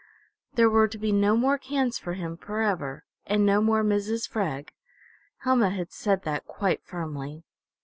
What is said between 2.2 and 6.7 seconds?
forever, and no more Mrs. Freg. Helma had said that